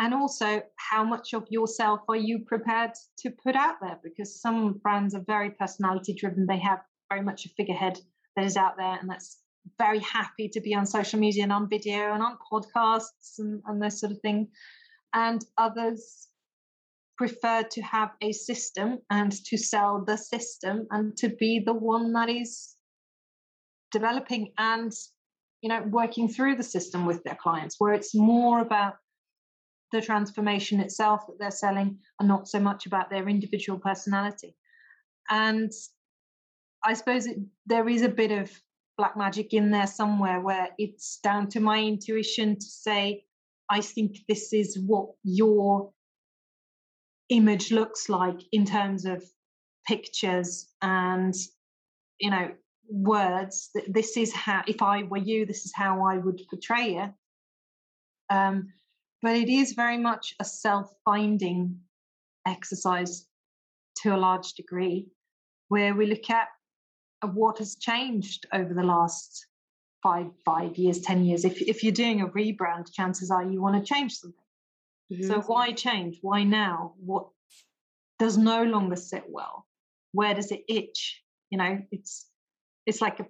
[0.00, 3.98] and also how much of yourself are you prepared to put out there?
[4.02, 7.98] Because some brands are very personality driven they have very much a figurehead
[8.36, 9.38] that is out there and that's
[9.78, 13.82] very happy to be on social media and on video and on podcasts and, and
[13.82, 14.48] this sort of thing.
[15.14, 16.28] And others
[17.16, 22.12] prefer to have a system and to sell the system and to be the one
[22.12, 22.74] that is
[23.90, 24.92] developing and
[25.62, 28.96] you know working through the system with their clients where it's more about
[29.92, 34.54] the transformation itself that they're selling and not so much about their individual personality.
[35.30, 35.72] and
[36.84, 38.50] I suppose it, there is a bit of
[38.96, 43.24] black magic in there somewhere where it's down to my intuition to say,
[43.68, 45.90] I think this is what your
[47.28, 49.24] image looks like in terms of
[49.86, 51.34] pictures and
[52.20, 52.50] you know
[52.88, 57.10] words this is how if i were you this is how i would portray it
[58.30, 58.68] um,
[59.26, 61.76] but it is very much a self-finding
[62.46, 63.26] exercise
[63.96, 65.08] to a large degree
[65.66, 66.46] where we look at
[67.32, 69.46] what has changed over the last
[70.00, 71.44] five five years ten years.
[71.44, 74.38] If, if you're doing a rebrand chances are you want to change something.
[75.12, 75.26] Mm-hmm.
[75.26, 76.18] so why change?
[76.22, 76.94] Why now?
[77.04, 77.26] What
[78.20, 79.66] does no longer sit well?
[80.12, 81.20] Where does it itch?
[81.50, 82.26] You know it's
[82.86, 83.26] it's like a,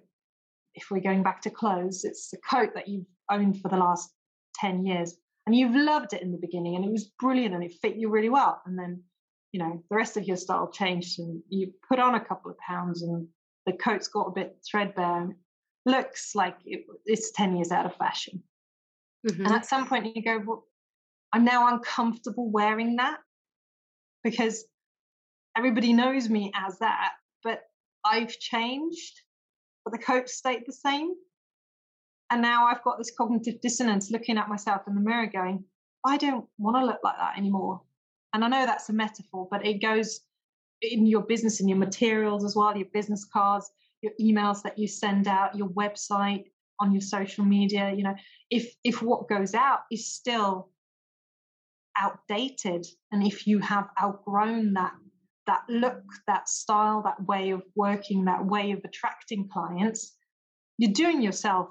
[0.75, 4.11] if we're going back to clothes it's a coat that you've owned for the last
[4.59, 7.73] 10 years and you've loved it in the beginning and it was brilliant and it
[7.81, 8.61] fit you really well.
[8.65, 9.01] And then
[9.51, 12.57] you know the rest of your style changed and you put on a couple of
[12.59, 13.27] pounds and
[13.65, 15.21] the coat's got a bit threadbare.
[15.21, 15.35] And
[15.85, 18.43] looks like it, it's 10 years out of fashion.
[19.25, 19.45] Mm-hmm.
[19.45, 20.63] and at some point you go well
[21.33, 23.17] i'm now uncomfortable wearing that
[24.23, 24.63] because
[25.57, 27.63] everybody knows me as that but
[28.05, 29.21] i've changed
[29.83, 31.15] but the coat stayed the same
[32.31, 35.63] and now I've got this cognitive dissonance looking at myself in the mirror going,
[36.05, 37.81] I don't want to look like that anymore.
[38.33, 40.21] And I know that's a metaphor, but it goes
[40.81, 43.69] in your business and your materials as well, your business cards,
[44.01, 46.45] your emails that you send out, your website,
[46.79, 47.91] on your social media.
[47.95, 48.15] You know,
[48.49, 50.69] if if what goes out is still
[51.97, 54.93] outdated, and if you have outgrown that
[55.47, 60.15] that look, that style, that way of working, that way of attracting clients,
[60.77, 61.69] you're doing yourself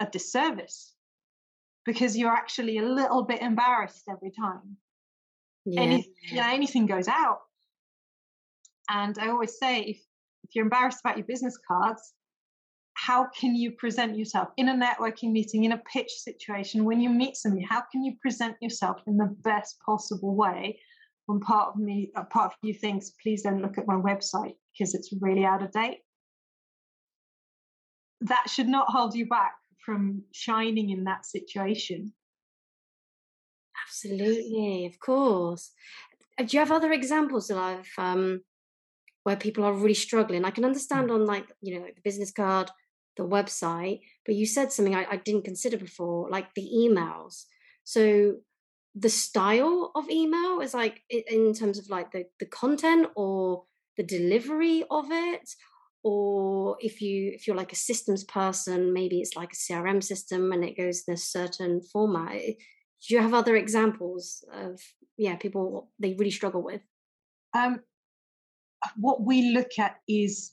[0.00, 0.94] a disservice
[1.84, 4.76] because you're actually a little bit embarrassed every time.
[5.64, 5.80] Yeah.
[5.80, 7.38] Any, you know, anything goes out.
[8.90, 9.96] And I always say if,
[10.44, 12.12] if you're embarrassed about your business cards,
[12.94, 17.10] how can you present yourself in a networking meeting, in a pitch situation, when you
[17.10, 17.64] meet somebody?
[17.68, 20.78] How can you present yourself in the best possible way?
[21.26, 24.54] When part of me, a part of you thinks, please don't look at my website
[24.72, 25.98] because it's really out of date.
[28.22, 29.54] That should not hold you back
[29.86, 32.12] from shining in that situation.
[33.86, 35.70] Absolutely, of course.
[36.38, 38.42] Uh, do you have other examples of um,
[39.22, 40.44] where people are really struggling?
[40.44, 42.70] I can understand on like you know the business card,
[43.16, 47.44] the website, but you said something I, I didn't consider before, like the emails.
[47.84, 48.38] So
[48.94, 53.64] the style of email is like in terms of like the the content or
[53.96, 55.48] the delivery of it
[56.08, 60.52] or if you if you're like a systems person maybe it's like a crm system
[60.52, 62.52] and it goes in a certain format eh,
[63.06, 64.80] do you have other examples of
[65.16, 66.80] yeah people they really struggle with?
[67.54, 67.80] Um,
[68.96, 70.52] what we look at is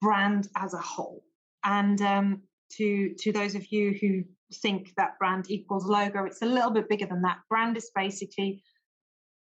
[0.00, 1.24] brand as a whole.
[1.64, 6.46] And um, to to those of you who think that brand equals logo it's a
[6.46, 7.38] little bit bigger than that.
[7.48, 8.62] Brand is basically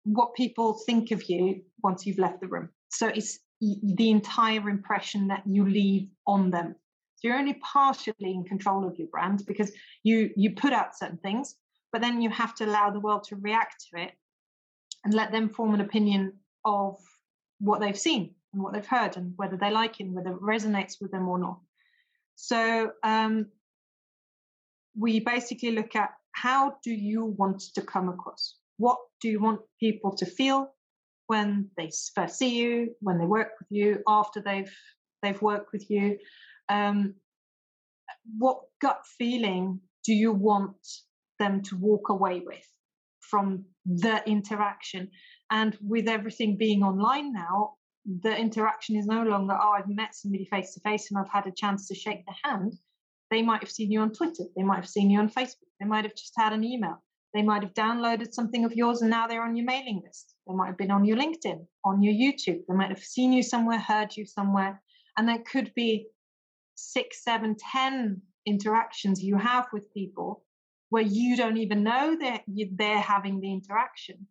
[0.04, 2.70] what people think of you once you've left the room.
[2.90, 6.74] So it's the entire impression that you leave on them.
[7.16, 11.18] So you're only partially in control of your brand because you you put out certain
[11.18, 11.56] things,
[11.92, 14.12] but then you have to allow the world to react to it
[15.04, 16.98] and let them form an opinion of
[17.58, 21.00] what they've seen and what they've heard and whether they like it, whether it resonates
[21.00, 21.58] with them or not.
[22.34, 23.46] So um,
[24.98, 28.56] we basically look at how do you want to come across?
[28.76, 30.74] What do you want people to feel?
[31.26, 34.72] When they first see you, when they work with you, after they've
[35.22, 36.18] they've worked with you.
[36.68, 37.14] Um,
[38.38, 40.76] what gut feeling do you want
[41.38, 42.66] them to walk away with
[43.20, 45.10] from the interaction?
[45.50, 47.74] And with everything being online now,
[48.22, 51.46] the interaction is no longer, oh, I've met somebody face to face and I've had
[51.46, 52.74] a chance to shake their hand.
[53.30, 55.86] They might have seen you on Twitter, they might have seen you on Facebook, they
[55.86, 57.02] might have just had an email,
[57.34, 60.35] they might have downloaded something of yours and now they're on your mailing list.
[60.46, 62.60] They might have been on your LinkedIn, on your YouTube.
[62.68, 64.80] They might have seen you somewhere, heard you somewhere.
[65.16, 66.06] And there could be
[66.74, 70.44] six, seven, ten interactions you have with people
[70.90, 74.26] where you don't even know that they're having the interaction.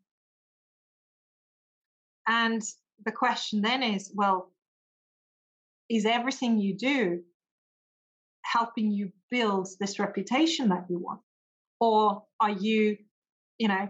[2.27, 2.61] And
[3.03, 4.51] the question then is well,
[5.89, 7.21] is everything you do
[8.43, 11.19] helping you build this reputation that you want?
[11.79, 12.97] or are you
[13.57, 13.87] you know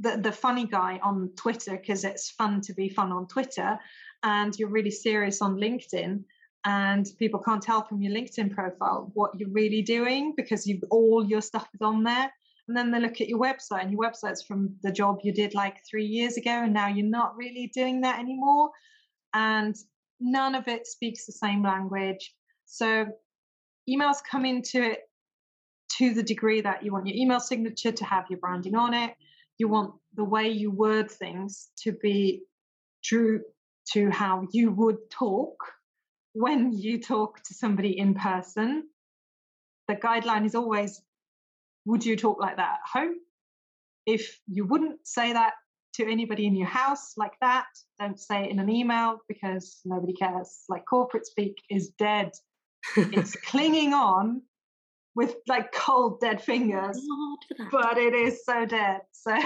[0.00, 3.78] the the funny guy on Twitter because it's fun to be fun on Twitter
[4.22, 6.24] and you're really serious on LinkedIn
[6.64, 11.24] and people can't tell from your LinkedIn profile what you're really doing because you all
[11.24, 12.32] your stuff is on there
[12.66, 15.54] and then they look at your website and your website's from the job you did
[15.54, 18.70] like 3 years ago and now you're not really doing that anymore
[19.34, 19.76] and
[20.20, 22.34] none of it speaks the same language.
[22.66, 23.06] So
[23.88, 25.00] emails come into it
[25.96, 29.14] to the degree that you want your email signature to have your branding on it.
[29.58, 32.42] You want the way you word things to be
[33.04, 33.42] true
[33.92, 35.56] to how you would talk
[36.32, 38.84] when you talk to somebody in person.
[39.88, 41.00] The guideline is always
[41.86, 43.14] would you talk like that at home?
[44.06, 45.54] If you wouldn't say that
[45.94, 47.66] to anybody in your house like that,
[47.98, 50.64] don't say it in an email because nobody cares.
[50.68, 52.32] Like corporate speak is dead.
[52.96, 54.42] it's clinging on
[55.14, 57.00] with like cold dead fingers,
[57.70, 59.00] but it is so dead.
[59.12, 59.36] So,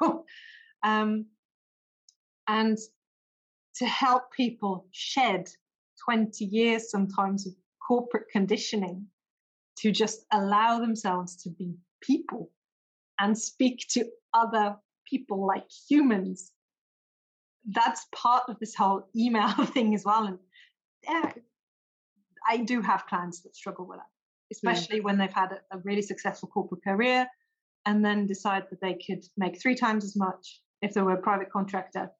[0.84, 1.26] um,
[2.46, 2.78] and
[3.76, 5.48] to help people shed
[6.04, 7.54] 20 years sometimes of
[7.86, 9.06] corporate conditioning
[9.78, 12.50] to just allow themselves to be people
[13.18, 14.76] and speak to other
[15.08, 16.52] people like humans.
[17.66, 20.26] That's part of this whole email thing as well.
[20.26, 20.38] And
[21.02, 21.32] yeah,
[22.48, 24.06] I do have clients that struggle with that,
[24.54, 27.26] especially when they've had a, a really successful corporate career
[27.86, 31.22] and then decide that they could make three times as much if they were a
[31.22, 32.10] private contractor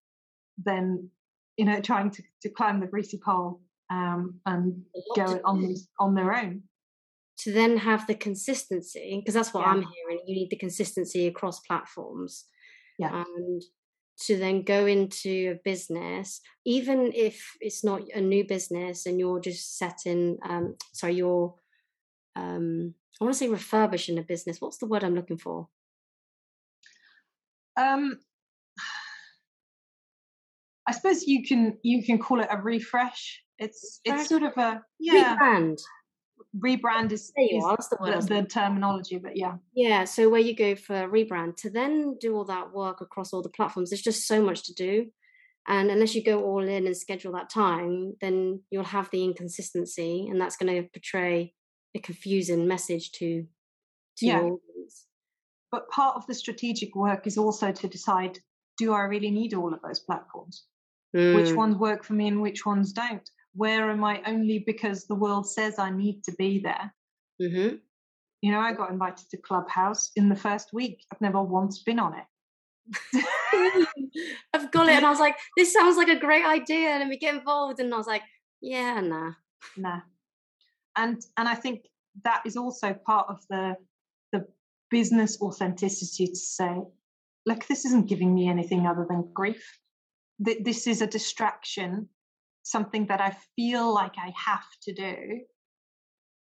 [0.62, 1.09] than
[1.57, 4.83] you know trying to, to climb the greasy pole um, and
[5.16, 6.62] go on on their own.
[7.38, 9.73] To then have the consistency because that's what yeah.
[9.73, 12.44] i'm hearing you need the consistency across platforms
[12.97, 13.25] yeah.
[13.25, 13.62] and
[14.27, 19.40] to then go into a business even if it's not a new business and you're
[19.40, 21.53] just setting um sorry you're
[22.37, 24.61] um i want to say refurbish in a business.
[24.61, 25.68] What's the word i'm looking for?
[27.77, 28.18] Um
[30.87, 33.42] i suppose you can you can call it a refresh.
[33.59, 35.37] It's it's sort of a yeah.
[35.37, 35.81] Rebrand.
[36.59, 39.55] Rebrand is, is the, the, the, terminology but yeah.
[39.75, 43.42] Yeah so where you go for rebrand to then do all that work across all
[43.42, 45.07] the platforms there's just so much to do.
[45.66, 50.29] And unless you go all in and schedule that time then you'll have the inconsistency
[50.29, 51.55] and that's going to portray
[51.94, 53.46] a confusing message to
[54.16, 54.40] to yeah.
[54.40, 55.07] audience
[55.70, 58.38] but part of the strategic work is also to decide
[58.78, 60.64] do i really need all of those platforms
[61.16, 61.35] mm.
[61.35, 65.14] which ones work for me and which ones don't where am I only because the
[65.14, 66.92] world says I need to be there?
[67.40, 67.76] Mm-hmm.
[68.42, 71.04] You know, I got invited to Clubhouse in the first week.
[71.12, 72.24] I've never once been on it.
[74.52, 77.16] I've got it, and I was like, "This sounds like a great idea," and we
[77.16, 78.20] get involved, and I was like,
[78.61, 79.33] "Yeah, nah,
[79.78, 80.00] nah."
[80.96, 81.87] And and I think
[82.24, 83.76] that is also part of the
[84.33, 84.46] the
[84.90, 86.83] business authenticity to say,
[87.46, 89.80] "Look, this isn't giving me anything other than grief.
[90.38, 92.09] This is a distraction
[92.64, 95.40] something that I feel like I have to do.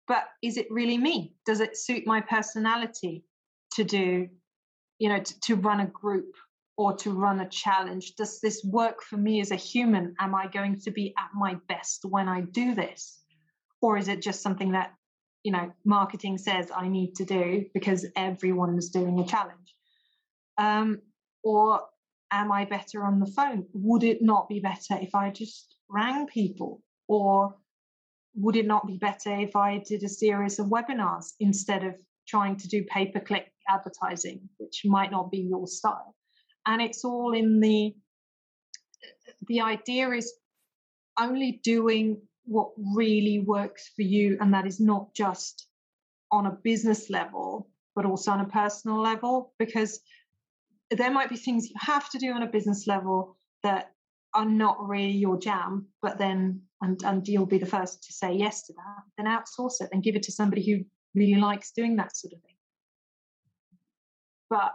[0.07, 1.35] But is it really me?
[1.45, 3.25] Does it suit my personality
[3.73, 4.27] to do,
[4.99, 6.33] you know, to, to run a group
[6.77, 8.15] or to run a challenge?
[8.15, 10.15] Does this work for me as a human?
[10.19, 13.21] Am I going to be at my best when I do this?
[13.81, 14.93] Or is it just something that,
[15.43, 19.75] you know, marketing says I need to do because everyone is doing a challenge?
[20.57, 21.01] Um,
[21.43, 21.81] or
[22.31, 23.67] am I better on the phone?
[23.73, 26.81] Would it not be better if I just rang people?
[27.07, 27.55] Or
[28.35, 31.95] would it not be better if I did a series of webinars instead of
[32.27, 36.15] trying to do pay per click advertising, which might not be your style?
[36.65, 37.95] And it's all in the
[39.47, 40.33] the idea is
[41.19, 45.67] only doing what really works for you, and that is not just
[46.31, 49.99] on a business level, but also on a personal level, because
[50.91, 53.91] there might be things you have to do on a business level that
[54.33, 58.33] are not really your jam, but then and and you'll be the first to say
[58.33, 61.95] yes to that, then outsource it and give it to somebody who really likes doing
[61.97, 62.55] that sort of thing.
[64.49, 64.73] But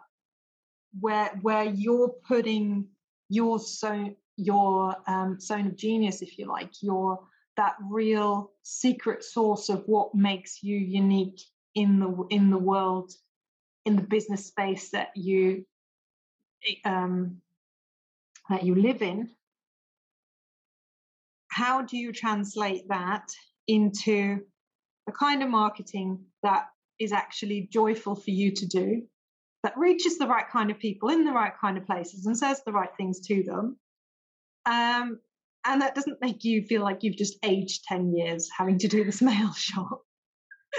[1.00, 2.88] where where you're putting
[3.28, 7.20] your so your um, zone of genius, if you like, your
[7.56, 11.40] that real secret source of what makes you unique
[11.74, 13.12] in the in the world,
[13.84, 15.64] in the business space that you
[16.84, 17.40] um,
[18.48, 19.30] that you live in,
[21.48, 23.28] how do you translate that
[23.66, 24.40] into
[25.06, 29.02] the kind of marketing that is actually joyful for you to do,
[29.62, 32.62] that reaches the right kind of people in the right kind of places and says
[32.64, 33.76] the right things to them?
[34.66, 35.18] Um,
[35.64, 39.04] and that doesn't make you feel like you've just aged 10 years having to do
[39.04, 40.00] this mail shot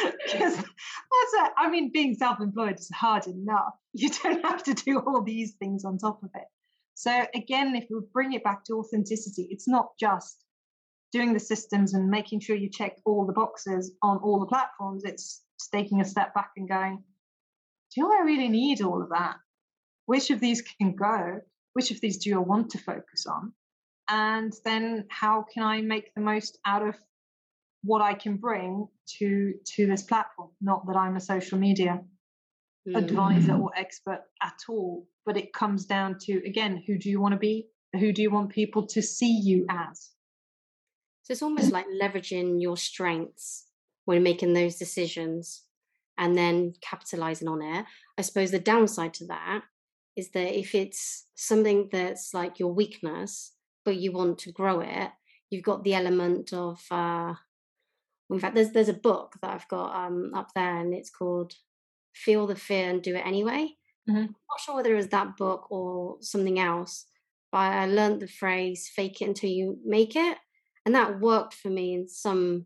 [0.02, 1.52] because that's it.
[1.58, 3.74] I mean, being self-employed is hard enough.
[3.96, 6.48] You don't have to do all these things on top of it.
[6.96, 10.44] So again, if we bring it back to authenticity, it's not just
[11.12, 15.04] doing the systems and making sure you check all the boxes on all the platforms.
[15.06, 17.04] It's taking a step back and going,
[17.96, 19.36] do I really need all of that?
[20.08, 21.42] Which of these can go?
[21.74, 23.54] Which of these do I want to focus on?
[24.10, 26.96] And then how can i make the most out of
[27.84, 30.50] what i can bring to to this platform?
[30.62, 32.02] Not that i'm a social media
[32.88, 32.96] mm-hmm.
[32.96, 37.34] advisor or expert at all but it comes down to again who do you want
[37.34, 37.68] to be?
[38.00, 40.10] Who do you want people to see you as?
[41.24, 43.68] So it's almost like leveraging your strengths
[44.06, 45.64] when making those decisions
[46.18, 47.86] and then capitalizing on it.
[48.18, 49.62] I suppose the downside to that
[50.16, 53.54] is that if it's something that's like your weakness
[53.86, 55.10] but you want to grow it
[55.50, 57.34] you've got the element of uh
[58.32, 61.54] in fact there's there's a book that i've got um up there and it's called
[62.14, 63.70] feel the fear and do it anyway.
[64.10, 64.18] Mm-hmm.
[64.18, 67.06] i'm not sure whether it was that book or something else
[67.52, 70.38] but i learned the phrase fake it until you make it
[70.86, 72.66] and that worked for me in some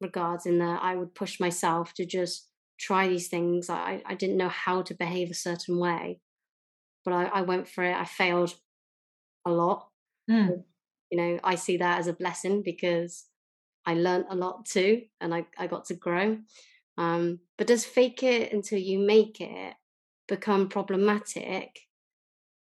[0.00, 2.48] regards in that i would push myself to just
[2.78, 3.68] try these things.
[3.68, 6.20] I i didn't know how to behave a certain way
[7.04, 7.96] but i, I went for it.
[7.96, 8.54] I failed
[9.44, 9.88] a lot
[10.28, 10.62] mm.
[11.10, 13.26] you know i see that as a blessing because
[13.86, 16.38] i learned a lot too and i, I got to grow.
[16.96, 19.74] Um, but does fake it until you make it
[20.26, 21.70] become problematic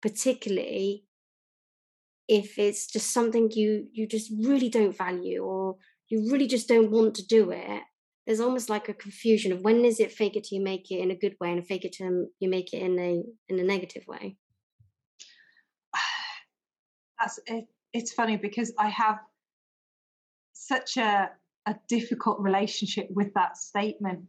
[0.02, 1.06] particularly
[2.28, 5.78] if it's just something you you just really don't value or
[6.10, 7.82] you really just don't want to do it?
[8.26, 11.00] There's almost like a confusion of when is it fake it till you make it
[11.00, 13.64] in a good way and fake it till you make it in a in a
[13.64, 14.38] negative way
[17.20, 19.20] that's it, it's funny because i have
[20.54, 21.32] such a
[21.66, 24.22] a difficult relationship with that statement.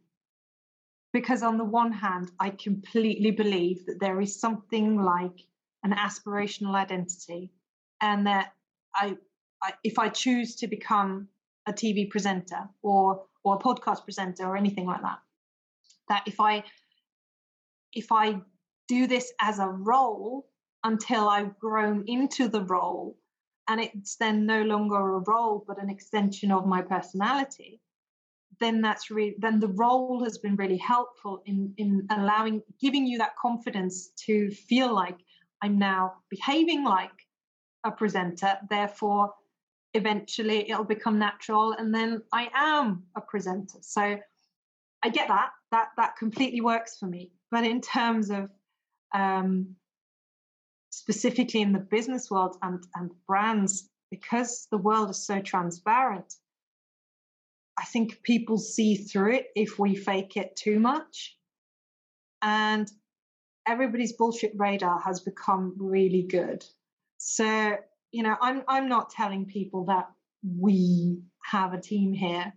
[1.13, 5.39] Because on the one hand i completely believe that there is something like
[5.83, 7.51] an aspirational identity
[8.01, 8.53] and that
[8.95, 9.17] I,
[9.63, 11.29] I if I choose to become
[11.67, 15.19] a TV presenter or or a podcast presenter or anything like that,
[16.09, 16.63] that if I
[17.93, 18.41] if I
[18.87, 20.50] do this as a role
[20.85, 23.17] until I've grown into the role
[23.69, 27.81] and it's then no longer a role but an extension of my personality
[28.59, 33.17] then that's really then the role has been really helpful in in allowing giving you
[33.19, 35.17] that confidence to feel like
[35.63, 37.11] i'm now behaving like
[37.85, 38.59] a presenter.
[38.69, 39.33] Therefore,
[39.95, 43.79] eventually it'll become natural, and then I am a presenter.
[43.81, 44.19] So
[45.03, 45.51] I get that.
[45.71, 47.33] That that completely works for me.
[47.51, 48.51] But in terms of
[49.15, 49.77] um,
[50.91, 56.35] specifically in the business world and and brands, because the world is so transparent,
[57.79, 61.37] I think people see through it if we fake it too much.
[62.43, 62.91] And
[63.67, 66.65] everybody's bullshit radar has become really good.
[67.19, 67.77] So,
[68.13, 70.11] you know, I'm I'm not telling people that
[70.43, 72.53] we have a team here.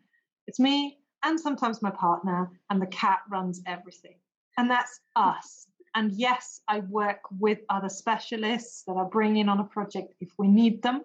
[0.48, 4.16] It's me and sometimes my partner and the cat runs everything.
[4.58, 5.68] And that's us.
[5.96, 10.30] And yes, I work with other specialists that I bring in on a project if
[10.38, 11.04] we need them.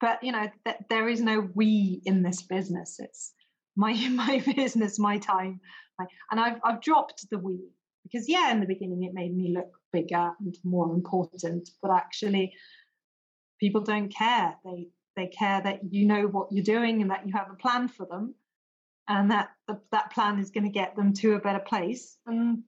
[0.00, 2.96] But you know, th- there is no we in this business.
[2.98, 3.32] It's
[3.76, 5.60] my my business, my time.
[5.98, 7.60] My, and I've I've dropped the we
[8.02, 12.52] because yeah, in the beginning it made me look bigger and more important but actually
[13.58, 17.32] people don't care they they care that you know what you're doing and that you
[17.32, 18.34] have a plan for them
[19.08, 19.50] and that
[19.92, 22.62] that plan is going to get them to a better place and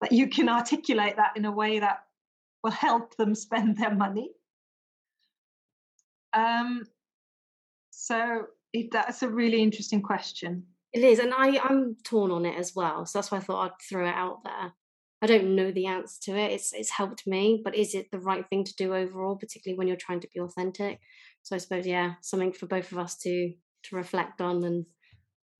[0.00, 2.04] that you can articulate that in a way that
[2.62, 4.30] will help them spend their money
[6.32, 6.82] um
[7.90, 12.58] so it, that's a really interesting question it is and i i'm torn on it
[12.58, 14.72] as well so that's why i thought i'd throw it out there
[15.24, 16.52] I don't know the answer to it.
[16.52, 19.88] It's it's helped me, but is it the right thing to do overall, particularly when
[19.88, 21.00] you're trying to be authentic?
[21.42, 24.84] So I suppose yeah, something for both of us to to reflect on and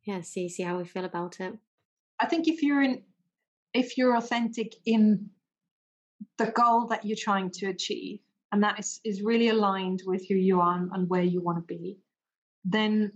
[0.05, 1.55] yeah, see see how we feel about it.
[2.21, 3.05] I think if you're in
[3.75, 5.31] if you're authentic in
[6.39, 8.21] the goal that you're trying to achieve
[8.53, 11.75] and that is, is really aligned with who you are and where you want to
[11.75, 11.99] be,
[12.65, 13.13] then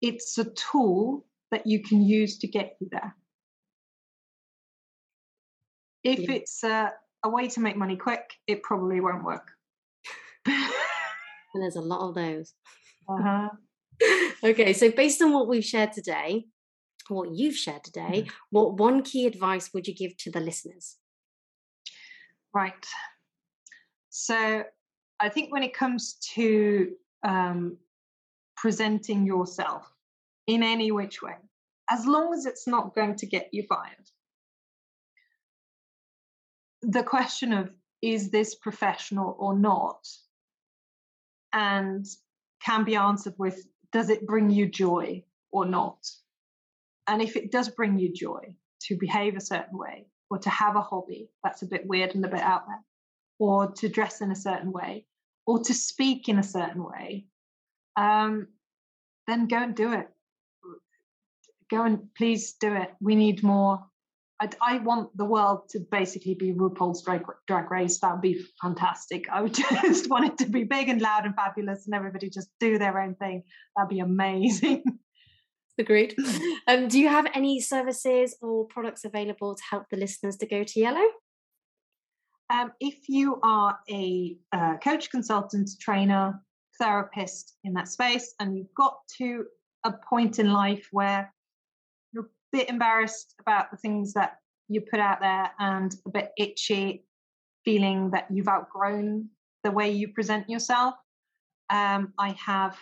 [0.00, 3.14] it's a tool that you can use to get you there
[6.04, 6.32] if yeah.
[6.32, 6.92] it's a,
[7.24, 9.50] a way to make money quick, it probably won't work.
[10.46, 12.54] and there's a lot of those.
[13.08, 13.48] Uh-huh.
[14.44, 16.46] okay, so based on what we've shared today,
[17.14, 18.30] what you've shared today, mm-hmm.
[18.50, 20.96] what one key advice would you give to the listeners?
[22.54, 22.86] Right.
[24.10, 24.64] So
[25.20, 26.90] I think when it comes to
[27.22, 27.78] um,
[28.56, 29.90] presenting yourself
[30.46, 31.36] in any which way,
[31.90, 34.10] as long as it's not going to get you fired,
[36.82, 37.70] the question of
[38.02, 40.08] is this professional or not
[41.52, 42.04] and
[42.64, 45.98] can be answered with does it bring you joy or not
[47.06, 50.76] and if it does bring you joy to behave a certain way or to have
[50.76, 52.80] a hobby that's a bit weird and a bit out there
[53.38, 55.06] or to dress in a certain way
[55.46, 57.26] or to speak in a certain way,
[57.96, 58.46] um,
[59.26, 60.08] then go and do it.
[61.70, 62.90] Go and please do it.
[63.00, 63.80] We need more.
[64.40, 67.98] I, I want the world to basically be RuPaul's drag, drag race.
[68.00, 69.24] That would be fantastic.
[69.30, 72.50] I would just want it to be big and loud and fabulous, and everybody just
[72.60, 73.42] do their own thing.
[73.76, 74.84] That'd be amazing.
[75.78, 76.14] Agreed.
[76.68, 80.62] Um, do you have any services or products available to help the listeners to go
[80.62, 81.04] to yellow?
[82.50, 86.40] Um, if you are a uh, coach, consultant, trainer,
[86.80, 89.44] therapist in that space, and you've got to
[89.84, 91.34] a point in life where
[92.12, 94.36] you're a bit embarrassed about the things that
[94.68, 97.04] you put out there and a bit itchy,
[97.64, 99.28] feeling that you've outgrown
[99.64, 100.94] the way you present yourself,
[101.70, 102.76] um, I have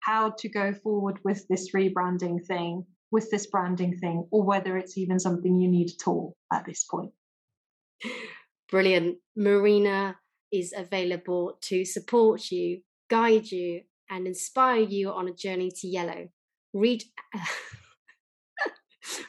[0.00, 4.98] how to go forward with this rebranding thing, with this branding thing, or whether it's
[4.98, 7.12] even something you need at all at this point.
[8.70, 9.18] Brilliant.
[9.36, 10.16] Marina
[10.52, 16.28] is available to support you, guide you, and inspire you on a journey to yellow.
[16.72, 17.04] Reach,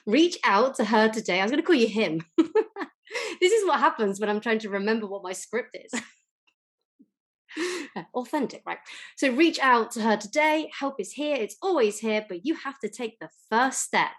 [0.06, 1.40] reach out to her today.
[1.40, 2.22] I was going to call you him.
[2.38, 6.02] this is what happens when I'm trying to remember what my script is.
[8.14, 8.80] authentic, right?
[9.18, 10.70] So reach out to her today.
[10.78, 11.36] Help is here.
[11.36, 14.12] It's always here, but you have to take the first step.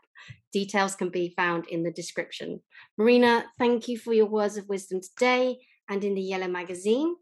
[0.53, 2.61] Details can be found in the description.
[2.99, 5.59] Marina, thank you for your words of wisdom today
[5.89, 7.15] and in the Yellow magazine.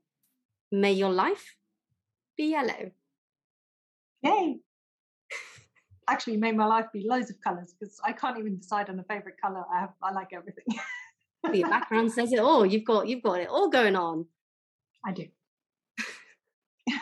[0.73, 1.55] May your life
[2.37, 2.93] be yellow.
[4.23, 4.61] Yay!
[6.09, 9.05] Actually, made my life be loads of colours because I can't even decide on a
[9.05, 9.65] favourite colour.
[9.73, 10.65] I have, I like everything.
[11.53, 12.67] Your background says it all.
[12.67, 14.27] You've got you've got it all going on.
[15.07, 15.27] I do.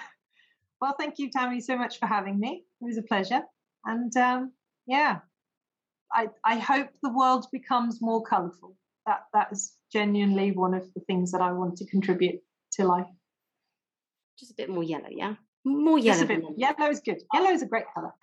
[0.80, 2.64] well, thank you, Tammy, so much for having me.
[2.80, 3.42] It was a pleasure.
[3.84, 4.52] And um,
[4.86, 5.20] yeah,
[6.12, 8.76] I, I hope the world becomes more colourful.
[9.06, 12.40] That that is genuinely one of the things that I want to contribute
[12.72, 13.06] to life.
[14.38, 15.34] Just a bit more yellow, yeah.
[15.64, 16.26] More yellow.
[16.26, 17.22] Bit, yellow is good.
[17.32, 18.12] Yellow is a great colour.